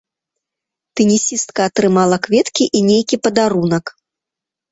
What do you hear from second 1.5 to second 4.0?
атрымала кветкі і нейкі падарунак.